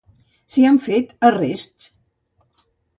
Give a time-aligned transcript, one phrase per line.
[0.53, 2.67] S'hi han fet arrests?